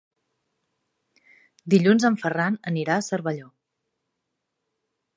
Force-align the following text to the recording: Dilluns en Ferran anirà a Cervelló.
Dilluns 1.75 2.07
en 2.11 2.19
Ferran 2.23 2.59
anirà 2.73 2.97
a 3.03 3.07
Cervelló. 3.11 3.55